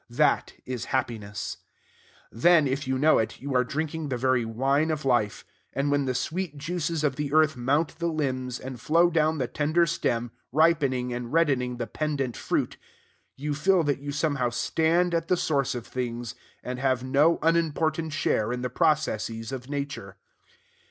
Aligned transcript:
That 0.09 0.53
is 0.65 0.85
happiness. 0.85 1.57
Then, 2.31 2.65
if 2.65 2.87
you 2.87 2.97
know 2.97 3.19
it, 3.19 3.39
you 3.39 3.53
are 3.55 3.63
drinking 3.63 4.09
the 4.09 4.17
very 4.17 4.43
wine 4.43 4.89
of 4.89 5.05
life; 5.05 5.45
and 5.73 5.91
when 5.91 6.05
the 6.05 6.15
sweet 6.15 6.57
juices 6.57 7.03
of 7.03 7.17
the 7.17 7.31
earth 7.31 7.55
mount 7.55 7.99
the 7.99 8.07
limbs, 8.07 8.59
and 8.59 8.81
flow 8.81 9.11
down 9.11 9.37
the 9.37 9.45
tender 9.47 9.85
stem, 9.85 10.31
ripening 10.51 11.13
and 11.13 11.31
reddening 11.31 11.77
the 11.77 11.85
pendent 11.85 12.35
fruit, 12.35 12.77
you 13.35 13.53
feel 13.53 13.83
that 13.83 13.99
you 14.01 14.11
somehow 14.11 14.49
stand 14.49 15.13
at 15.13 15.27
the 15.27 15.37
source 15.37 15.75
of 15.75 15.85
things, 15.85 16.33
and 16.63 16.79
have 16.79 17.03
no 17.03 17.37
unimportant 17.43 18.11
share 18.11 18.51
in 18.51 18.63
the 18.63 18.71
processes 18.71 19.51
of 19.51 19.69
Nature. 19.69 20.17